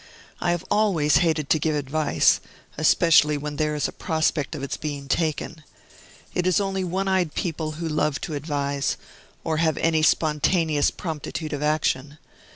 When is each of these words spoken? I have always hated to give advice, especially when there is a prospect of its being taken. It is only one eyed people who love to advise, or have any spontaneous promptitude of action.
I 0.39 0.49
have 0.49 0.65
always 0.71 1.17
hated 1.17 1.47
to 1.51 1.59
give 1.59 1.75
advice, 1.75 2.39
especially 2.75 3.37
when 3.37 3.57
there 3.57 3.75
is 3.75 3.87
a 3.87 3.91
prospect 3.91 4.55
of 4.55 4.63
its 4.63 4.75
being 4.75 5.07
taken. 5.07 5.63
It 6.33 6.47
is 6.47 6.59
only 6.59 6.83
one 6.83 7.07
eyed 7.07 7.35
people 7.35 7.73
who 7.73 7.87
love 7.87 8.19
to 8.21 8.33
advise, 8.33 8.97
or 9.43 9.57
have 9.57 9.77
any 9.77 10.01
spontaneous 10.01 10.89
promptitude 10.89 11.53
of 11.53 11.61
action. 11.61 12.17